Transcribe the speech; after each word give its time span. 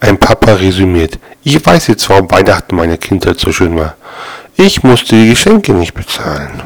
Ein 0.00 0.18
Papa 0.18 0.54
resümiert. 0.54 1.18
Ich 1.44 1.64
weiß 1.64 1.88
jetzt, 1.88 2.08
warum 2.08 2.30
Weihnachten 2.30 2.74
meiner 2.74 2.96
Kindheit 2.96 3.38
so 3.38 3.52
schön 3.52 3.78
war. 3.78 3.96
Ich 4.56 4.82
musste 4.82 5.14
die 5.14 5.28
Geschenke 5.28 5.72
nicht 5.72 5.94
bezahlen. 5.94 6.62